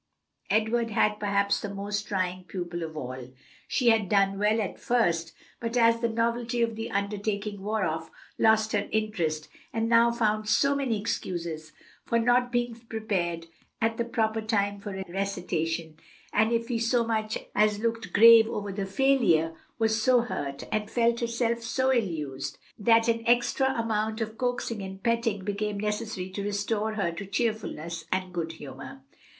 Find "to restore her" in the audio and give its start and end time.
26.31-27.11